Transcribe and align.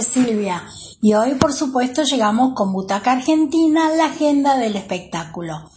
Silvia. 0.00 0.62
Y 1.02 1.12
hoy 1.14 1.34
por 1.34 1.52
supuesto 1.52 2.02
llegamos 2.04 2.54
con 2.54 2.72
Butaca 2.72 3.12
Argentina, 3.12 3.90
la 3.90 4.06
agenda 4.06 4.56
del 4.56 4.76
espectáculo. 4.76 5.70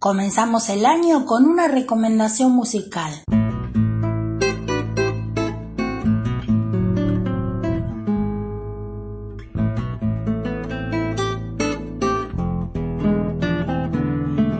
Comenzamos 0.00 0.68
el 0.70 0.84
año 0.84 1.24
con 1.26 1.44
una 1.44 1.68
recomendación 1.68 2.50
musical. 2.52 3.22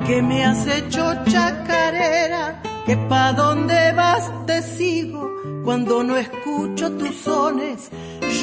que 0.06 0.22
me 0.22 0.42
has 0.42 0.66
hecho 0.66 1.22
chacarera, 1.26 2.47
que 2.88 2.96
pa' 2.96 3.34
dónde 3.34 3.92
vas 3.92 4.32
te 4.46 4.62
sigo 4.62 5.30
cuando 5.62 6.02
no 6.02 6.16
escucho 6.16 6.90
tus 6.92 7.14
sones, 7.16 7.90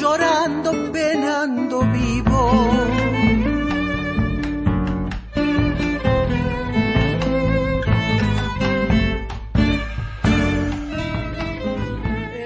llorando, 0.00 0.70
penando 0.92 1.80
vivo. 1.92 2.52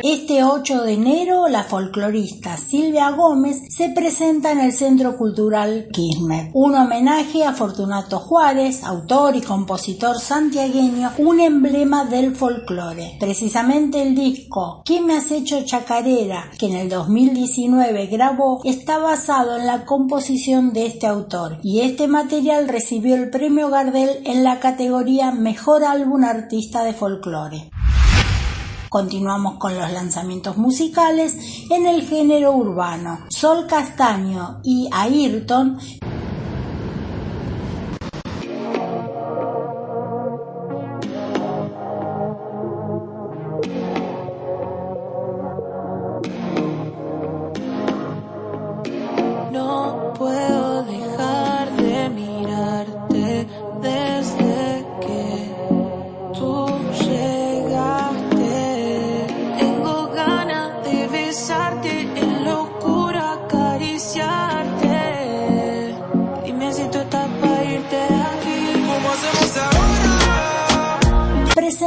Este 0.02 0.42
8 0.44 0.82
de 0.84 0.94
enero, 0.94 1.46
la 1.48 1.62
folclorista 1.62 2.56
Silvia 2.56 3.10
Gómez 3.10 3.60
se 3.68 3.90
presenta 3.90 4.50
en 4.50 4.60
el 4.60 4.72
Centro 4.72 5.16
Cultural 5.18 5.88
Kirchner. 5.92 6.50
Un 6.54 6.74
homenaje 6.74 7.44
a 7.44 7.52
Fortunato 7.52 8.18
Juárez, 8.18 8.82
autor 8.82 9.36
y 9.36 9.42
compositor 9.42 10.18
santiagueño, 10.18 11.10
un 11.18 11.40
emblema 11.40 12.06
del 12.06 12.34
folclore. 12.34 13.18
Precisamente 13.20 14.00
el 14.00 14.14
disco 14.14 14.82
¿Quién 14.86 15.06
me 15.06 15.16
has 15.16 15.30
hecho 15.30 15.62
chacarera? 15.64 16.50
que 16.58 16.66
en 16.66 16.76
el 16.76 16.88
2019 16.88 18.06
grabó 18.06 18.62
está 18.64 18.98
basado 18.98 19.58
en 19.58 19.66
la 19.66 19.84
composición 19.84 20.72
de 20.72 20.86
este 20.86 21.06
autor 21.06 21.58
y 21.62 21.80
este 21.80 22.08
material 22.08 22.68
recibió 22.68 23.16
el 23.16 23.28
premio 23.28 23.68
Gardel 23.68 24.22
en 24.24 24.44
la 24.44 24.60
categoría 24.60 25.30
Mejor 25.30 25.84
Álbum 25.84 26.24
Artista 26.24 26.84
de 26.84 26.94
Folclore. 26.94 27.70
Continuamos 28.90 29.58
con 29.58 29.78
los 29.78 29.92
lanzamientos 29.92 30.56
musicales 30.56 31.36
en 31.70 31.86
el 31.86 32.02
género 32.02 32.50
urbano. 32.50 33.20
Sol 33.28 33.68
Castaño 33.68 34.60
y 34.64 34.88
Ayrton 34.90 35.78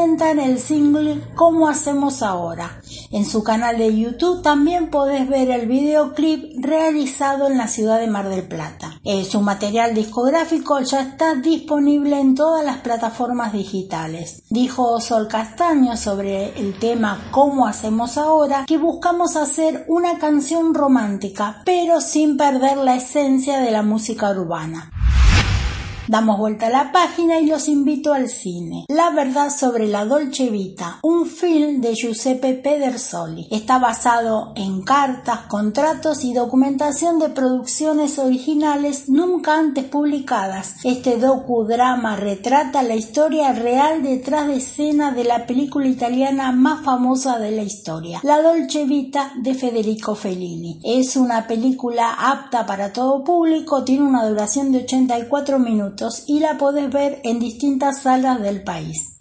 el 0.04 0.60
single 0.60 1.22
¿Cómo 1.34 1.70
hacemos 1.70 2.24
ahora? 2.24 2.82
En 3.12 3.26
su 3.26 3.42
canal 3.42 3.78
de 3.78 3.98
YouTube 3.98 4.42
también 4.42 4.90
podés 4.90 5.30
ver 5.30 5.50
el 5.50 5.66
videoclip 5.66 6.56
realizado 6.60 7.48
en 7.48 7.58
la 7.58 7.70
ciudad 7.70 8.00
de 8.00 8.08
Mar 8.08 8.28
del 8.28 8.46
Plata. 8.46 9.00
Su 9.30 9.40
material 9.40 9.94
discográfico 9.94 10.82
ya 10.82 11.02
está 11.02 11.36
disponible 11.36 12.20
en 12.20 12.36
todas 12.36 12.66
las 12.66 12.80
plataformas 12.80 13.54
digitales. 13.54 14.44
Dijo 14.50 15.00
Sol 15.00 15.30
Castaño 15.30 15.96
sobre 15.96 16.60
el 16.60 16.78
tema 16.78 17.22
¿Cómo 17.32 17.66
hacemos 17.66 18.18
ahora? 18.18 18.66
que 18.68 18.78
buscamos 18.78 19.38
hacer 19.38 19.86
una 19.88 20.20
canción 20.20 20.74
romántica, 20.74 21.62
pero 21.64 22.02
sin 22.02 22.36
perder 22.36 22.76
la 22.78 22.96
esencia 22.96 23.62
de 23.62 23.72
la 23.72 23.84
música 23.84 24.32
urbana. 24.32 24.92
Damos 26.10 26.38
vuelta 26.38 26.68
a 26.68 26.70
la 26.70 26.92
página 26.92 27.40
y 27.40 27.46
los 27.46 27.70
invito 27.70 28.14
al 28.14 28.28
cine. 28.28 28.86
La 28.90 29.12
verdad 29.12 29.50
sobre 29.50 29.88
la 29.88 30.04
Dolce 30.04 30.50
Vita, 30.50 31.00
un 31.02 31.26
film 31.26 31.80
de 31.80 31.96
Giuseppe 31.96 32.56
Pedersoli. 32.56 33.48
Está 33.50 33.80
basado 33.80 34.52
en 34.58 34.82
cartas, 34.82 35.40
contratos 35.48 36.26
y 36.26 36.34
documentación 36.34 37.20
de 37.20 37.30
producciones 37.30 38.20
originales 38.20 39.08
nunca 39.08 39.58
antes 39.58 39.86
publicadas. 39.86 40.76
Este 40.84 41.18
docudrama 41.18 42.18
retrata 42.18 42.84
la 42.84 42.96
historia 42.96 43.54
real 43.54 44.04
detrás 44.04 44.48
de 44.48 44.58
escena 44.58 45.12
de 45.12 45.24
la 45.24 45.46
película 45.46 45.88
italiana 45.88 46.52
más 46.52 46.84
famosa 46.84 47.40
de 47.40 47.52
la 47.52 47.64
historia, 47.64 48.20
La 48.24 48.42
Dolce 48.42 48.84
Vita 48.84 49.32
de 49.42 49.54
Federico 49.54 50.16
Fellini. 50.16 50.82
Es 50.84 51.16
una 51.16 51.48
película 51.48 52.14
apta 52.14 52.66
para 52.66 52.92
todo 52.92 53.24
público, 53.24 53.86
tiene 53.86 54.06
una 54.06 54.28
duración 54.28 54.74
de 54.74 54.80
84 54.80 55.60
minutos 55.60 55.93
y 56.28 56.40
la 56.40 56.58
podés 56.58 56.92
ver 56.92 57.22
en 57.24 57.40
distintas 57.40 58.02
salas 58.02 58.42
del 58.42 58.64
país 58.64 59.13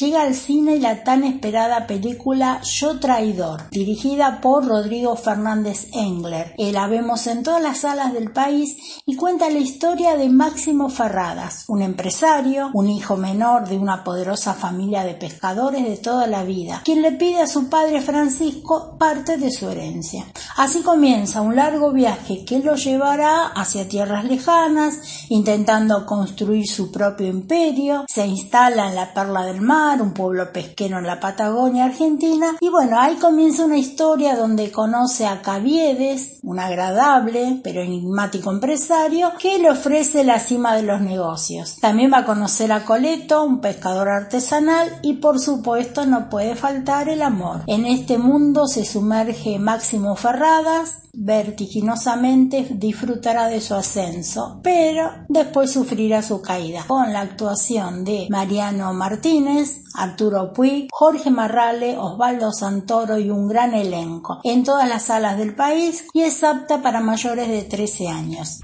llega 0.00 0.22
al 0.22 0.34
cine 0.34 0.78
la 0.78 1.04
tan 1.04 1.22
esperada 1.22 1.86
película 1.86 2.62
Yo 2.62 2.98
Traidor, 2.98 3.68
dirigida 3.70 4.40
por 4.40 4.66
Rodrigo 4.66 5.16
Fernández 5.16 5.88
Engler. 5.92 6.54
Eh, 6.56 6.72
la 6.72 6.86
vemos 6.86 7.26
en 7.26 7.42
todas 7.42 7.62
las 7.62 7.80
salas 7.80 8.14
del 8.14 8.32
país 8.32 8.76
y 9.04 9.16
cuenta 9.16 9.50
la 9.50 9.58
historia 9.58 10.16
de 10.16 10.30
Máximo 10.30 10.88
Ferradas, 10.88 11.64
un 11.68 11.82
empresario, 11.82 12.70
un 12.72 12.88
hijo 12.88 13.16
menor 13.16 13.68
de 13.68 13.76
una 13.76 14.02
poderosa 14.02 14.54
familia 14.54 15.04
de 15.04 15.14
pescadores 15.14 15.84
de 15.84 15.98
toda 15.98 16.26
la 16.26 16.42
vida, 16.44 16.80
quien 16.84 17.02
le 17.02 17.12
pide 17.12 17.42
a 17.42 17.46
su 17.46 17.68
padre 17.68 18.00
Francisco 18.00 18.96
parte 18.98 19.36
de 19.36 19.50
su 19.50 19.68
herencia. 19.68 20.24
Así 20.56 20.80
comienza 20.82 21.42
un 21.42 21.56
largo 21.56 21.92
viaje 21.92 22.44
que 22.46 22.60
lo 22.60 22.76
llevará 22.76 23.48
hacia 23.48 23.88
tierras 23.88 24.24
lejanas, 24.24 25.26
intentando 25.28 26.06
construir 26.06 26.66
su 26.66 26.90
propio 26.90 27.26
imperio, 27.26 28.04
se 28.08 28.26
instala 28.26 28.88
en 28.88 28.94
la 28.94 29.12
perla 29.12 29.44
del 29.44 29.60
mar, 29.60 29.81
un 30.00 30.12
pueblo 30.12 30.52
pesquero 30.52 30.98
en 30.98 31.06
la 31.06 31.18
Patagonia 31.18 31.86
Argentina. 31.86 32.56
Y 32.60 32.68
bueno, 32.68 33.00
ahí 33.00 33.16
comienza 33.16 33.64
una 33.64 33.78
historia 33.78 34.36
donde 34.36 34.70
conoce 34.70 35.26
a 35.26 35.42
Caviedes, 35.42 36.38
un 36.42 36.60
agradable 36.60 37.60
pero 37.64 37.82
enigmático 37.82 38.50
empresario 38.50 39.32
que 39.38 39.58
le 39.58 39.70
ofrece 39.70 40.22
la 40.24 40.38
cima 40.38 40.76
de 40.76 40.84
los 40.84 41.00
negocios. 41.00 41.76
También 41.80 42.12
va 42.12 42.18
a 42.18 42.24
conocer 42.24 42.70
a 42.70 42.84
Coleto, 42.84 43.42
un 43.42 43.60
pescador 43.60 44.08
artesanal 44.08 45.00
y 45.02 45.14
por 45.14 45.40
supuesto 45.40 46.06
no 46.06 46.30
puede 46.30 46.54
faltar 46.54 47.08
el 47.08 47.22
amor. 47.22 47.62
En 47.66 47.84
este 47.84 48.18
mundo 48.18 48.68
se 48.68 48.84
sumerge 48.84 49.58
Máximo 49.58 50.14
Ferradas, 50.14 51.02
vertiginosamente 51.14 52.66
disfrutará 52.70 53.48
de 53.48 53.60
su 53.60 53.74
ascenso, 53.74 54.60
pero 54.62 55.10
después 55.28 55.70
sufrirá 55.70 56.22
su 56.22 56.40
caída, 56.40 56.84
con 56.86 57.12
la 57.12 57.20
actuación 57.20 58.04
de 58.04 58.28
Mariano 58.30 58.94
Martínez, 58.94 59.71
Arturo 59.94 60.52
Puig, 60.52 60.88
Jorge 60.90 61.30
Marrale, 61.30 61.96
Osvaldo 61.98 62.52
Santoro 62.52 63.18
y 63.18 63.30
un 63.30 63.48
gran 63.48 63.74
elenco 63.74 64.40
en 64.44 64.64
todas 64.64 64.88
las 64.88 65.04
salas 65.04 65.38
del 65.38 65.54
país 65.54 66.06
y 66.12 66.22
es 66.22 66.42
apta 66.44 66.82
para 66.82 67.00
mayores 67.00 67.48
de 67.48 67.62
13 67.62 68.08
años. 68.08 68.60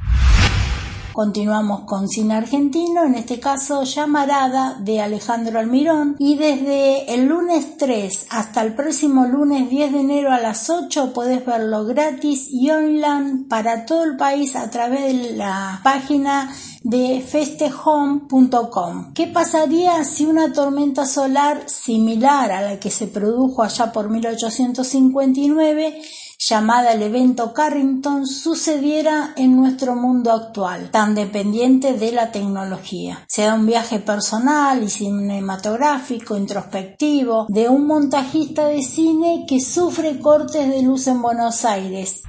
Continuamos 1.19 1.81
con 1.81 2.07
cine 2.07 2.35
argentino, 2.35 3.03
en 3.03 3.17
este 3.17 3.41
caso 3.41 3.83
Llamarada 3.83 4.77
de 4.79 5.01
Alejandro 5.01 5.59
Almirón 5.59 6.15
y 6.21 6.37
desde 6.37 7.13
el 7.13 7.27
lunes 7.27 7.77
3 7.77 8.27
hasta 8.31 8.63
el 8.63 8.77
próximo 8.77 9.27
lunes 9.27 9.69
10 9.69 9.95
de 9.95 10.01
enero 10.01 10.31
a 10.31 10.39
las 10.39 10.71
8 10.71 11.13
podés 11.13 11.45
verlo 11.45 11.85
gratis 11.87 12.47
y 12.53 12.71
online 12.71 13.47
para 13.49 13.85
todo 13.85 14.05
el 14.05 14.17
país 14.17 14.55
a 14.55 14.71
través 14.71 15.07
de 15.07 15.35
la 15.35 15.81
página 15.83 16.55
de 16.85 17.21
festehome.com. 17.21 19.13
¿Qué 19.13 19.27
pasaría 19.27 20.05
si 20.05 20.25
una 20.25 20.53
tormenta 20.53 21.05
solar 21.05 21.69
similar 21.69 22.53
a 22.53 22.63
la 22.63 22.79
que 22.79 22.91
se 22.91 23.09
produjo 23.09 23.65
allá 23.65 23.91
por 23.91 24.09
1859 24.09 26.01
llamada 26.39 26.93
el 26.93 27.03
evento 27.03 27.53
Carrington 27.53 28.27
sucediera 28.27 29.33
en 29.37 29.57
nuestro 29.57 29.97
mundo 29.97 30.33
actual, 30.33 30.91
tan 30.91 31.15
dependiente 31.15 31.95
de 31.95 32.13
la 32.13 32.31
tecnología. 32.31 33.25
Sea 33.27 33.55
un 33.55 33.67
viaje 33.67 33.99
personal 33.99 34.83
y 34.83 34.89
cinematográfico, 34.89 36.37
introspectivo, 36.37 37.47
de 37.49 37.69
un 37.69 37.87
montajista 37.87 38.67
de 38.67 38.83
cine 38.83 39.47
que 39.49 39.61
sufre 39.61 40.21
cortes 40.21 40.69
de 40.69 40.83
luz 40.83 41.09
en 41.09 41.21
Buenos 41.21 41.65
Aires 41.65 42.23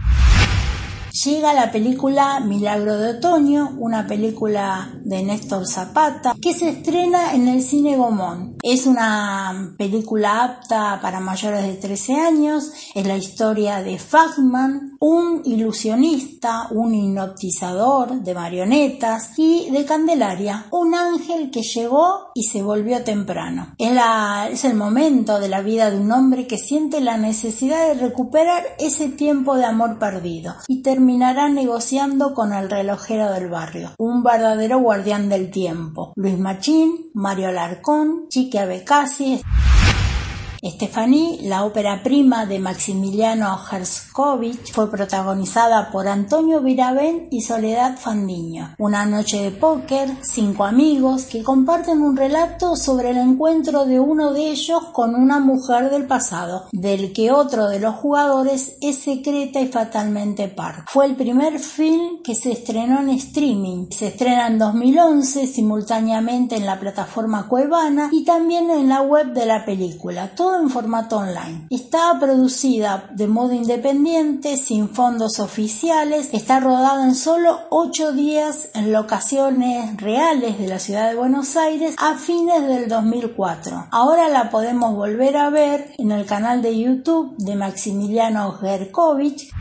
Llega 1.12 1.54
la 1.54 1.72
película 1.72 2.40
Milagro 2.40 2.98
de 2.98 3.18
Otoño, 3.18 3.76
una 3.80 4.06
película 4.06 4.94
de 5.04 5.24
Néstor 5.24 5.68
Zapata, 5.68 6.36
que 6.40 6.54
se 6.54 6.70
estrena 6.70 7.34
en 7.34 7.48
el 7.48 7.64
cine 7.64 7.98
Gomón. 7.98 8.58
Es 8.62 8.86
una 8.86 9.74
película 9.78 10.44
apta 10.44 11.00
para 11.02 11.20
mayores 11.20 11.64
de 11.64 11.74
13 11.74 12.14
años, 12.16 12.72
es 12.94 13.08
la 13.08 13.18
historia 13.18 13.82
de 13.82 13.98
Fagman, 13.98 14.98
un 15.00 15.42
ilusionista, 15.46 16.68
un 16.72 16.94
hipnotizador 16.94 18.22
de 18.22 18.34
marionetas 18.36 19.32
y 19.38 19.70
de 19.72 19.86
Candelaria, 19.86 20.68
un 20.72 20.94
ángel 20.94 21.50
que 21.50 21.64
llegó 21.64 22.32
y 22.36 22.44
se 22.44 22.62
volvió 22.62 23.04
temprano. 23.04 23.74
Es, 23.78 24.64
el 24.64 24.76
momento 24.76 25.40
de 25.40 25.50
la 25.50 25.62
vida 25.62 25.90
de 25.90 25.98
un 25.98 26.12
hombre 26.12 26.46
que 26.46 26.58
siente 26.58 27.02
la 27.02 27.18
necesidad 27.18 27.88
de 27.88 27.96
recuperar 27.96 28.64
ese 28.78 29.10
tiempo 29.10 29.56
de 29.56 29.66
amor 29.66 29.98
perdido 29.98 30.56
terminará 31.00 31.48
negociando 31.48 32.34
con 32.34 32.52
el 32.52 32.70
relojero 32.70 33.32
del 33.32 33.48
barrio, 33.48 33.92
un 33.98 34.22
verdadero 34.22 34.80
guardián 34.80 35.30
del 35.30 35.50
tiempo. 35.50 36.12
Luis 36.18 36.38
Machín, 36.38 37.10
Mario 37.14 37.48
Alarcón, 37.48 38.28
Chique 38.28 38.60
Abecasi. 38.60 39.42
Estefaní, 40.62 41.40
la 41.44 41.64
ópera 41.64 42.04
prima 42.04 42.46
de 42.46 42.60
Maximiliano 42.60 43.58
Herskovich, 43.72 44.74
fue 44.74 44.92
protagonizada 44.92 45.90
por 45.90 46.06
Antonio 46.06 46.60
Virabén 46.60 47.30
y 47.32 47.42
Soledad 47.42 47.98
Fandiño. 47.98 48.76
Una 48.78 49.06
noche 49.06 49.42
de 49.42 49.52
póker, 49.52 50.10
cinco 50.22 50.66
amigos 50.66 51.26
que 51.26 51.44
comparten 51.44 52.02
un 52.02 52.18
relato 52.18 52.76
sobre 52.76 53.12
el 53.12 53.18
encuentro 53.18 53.86
de 53.86 54.02
uno 54.02 54.34
de 54.34 54.50
ellos 54.50 54.84
con 54.92 55.16
una 55.16 55.40
mujer 55.40 55.90
del 55.90 56.08
pasado, 56.08 56.66
del 56.74 57.14
que 57.14 57.32
otro 57.32 57.70
de 57.70 57.80
los 57.80 57.96
jugadores 57.96 58.76
es 58.82 58.98
secreta 58.98 59.62
y 59.62 59.68
fatalmente 59.68 60.50
par. 60.50 60.84
Fue 60.90 61.06
el 61.06 61.16
primer 61.16 61.60
film 61.60 62.22
que 62.22 62.36
se 62.36 62.52
estrenó 62.52 63.00
en 63.00 63.10
streaming. 63.12 63.88
Se 63.92 64.08
estrena 64.08 64.48
en 64.48 64.60
2011 64.60 65.48
simultáneamente 65.48 66.58
en 66.58 66.66
la 66.66 66.78
plataforma 66.78 67.48
Cuevana 67.48 68.10
y 68.12 68.26
también 68.26 68.70
en 68.70 68.90
la 68.90 69.02
web 69.02 69.32
de 69.32 69.46
la 69.46 69.64
película 69.64 70.36
en 70.56 70.70
formato 70.70 71.18
online. 71.18 71.68
Está 71.70 72.18
producida 72.20 73.10
de 73.14 73.28
modo 73.28 73.54
independiente, 73.54 74.58
sin 74.58 74.90
fondos 74.90 75.40
oficiales, 75.40 76.30
está 76.34 76.60
rodada 76.60 77.06
en 77.06 77.16
solo 77.16 77.60
8 77.70 78.14
días 78.14 78.70
en 78.74 78.92
locaciones 78.92 79.98
reales 79.98 80.58
de 80.58 80.68
la 80.68 80.80
ciudad 80.80 81.10
de 81.10 81.16
Buenos 81.16 81.56
Aires 81.56 81.96
a 81.98 82.16
fines 82.16 82.68
del 82.68 82.88
2004. 82.88 83.88
Ahora 83.92 84.30
la 84.30 84.50
podemos 84.50 84.96
volver 84.96 85.38
a 85.38 85.50
ver 85.50 85.92
en 85.98 86.12
el 86.12 86.26
canal 86.26 86.62
de 86.62 86.78
YouTube 86.78 87.36
de 87.38 87.56
Maximiliano 87.56 88.52
Gerkovich 88.54 89.52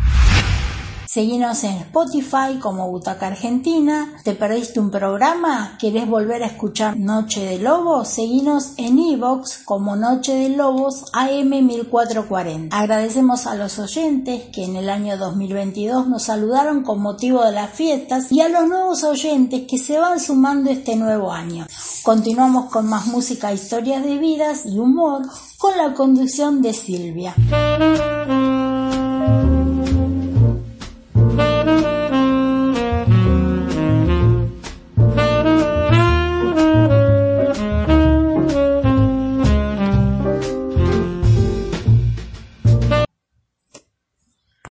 Seguinos 1.09 1.65
en 1.65 1.75
Spotify 1.79 2.59
como 2.61 2.91
Butaca 2.91 3.29
Argentina. 3.29 4.13
¿Te 4.25 4.35
perdiste 4.35 4.79
un 4.79 4.91
programa? 4.91 5.79
¿Querés 5.81 6.07
volver 6.07 6.43
a 6.43 6.49
escuchar 6.49 6.99
Noche 6.99 7.47
de 7.47 7.59
Lobos? 7.59 8.09
Seguinos 8.09 8.75
en 8.77 8.99
Evox 8.99 9.63
como 9.65 9.97
Noche 9.97 10.35
de 10.35 10.51
Lobos 10.51 11.11
AM1440. 11.15 12.69
Agradecemos 12.73 13.47
a 13.47 13.55
los 13.55 13.79
oyentes 13.79 14.51
que 14.53 14.65
en 14.65 14.77
el 14.77 14.91
año 14.91 15.17
2022 15.17 16.09
nos 16.09 16.25
saludaron 16.25 16.83
con 16.83 17.01
motivo 17.01 17.43
de 17.43 17.53
las 17.53 17.71
fiestas 17.71 18.31
y 18.31 18.43
a 18.43 18.51
los 18.51 18.69
nuevos 18.69 19.03
oyentes 19.03 19.63
que 19.67 19.79
se 19.79 19.99
van 19.99 20.21
sumando 20.21 20.71
este 20.71 20.95
nuevo 20.95 21.33
año. 21.33 21.67
Continuamos 22.03 22.71
con 22.71 22.87
más 22.87 23.07
música, 23.07 23.51
historias 23.51 24.05
de 24.05 24.19
vidas 24.19 24.67
y 24.67 24.79
humor 24.79 25.23
con 25.57 25.75
la 25.75 25.95
conducción 25.95 26.61
de 26.61 26.75
Silvia. 26.75 27.35